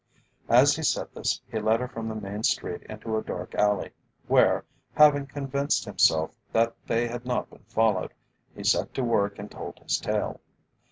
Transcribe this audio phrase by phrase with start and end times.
[0.49, 3.91] As he said this, he led her from the main street into a dark alley,
[4.25, 8.11] where, having convinced himself that they had not been followed,
[8.55, 10.41] he set to work and told his tale.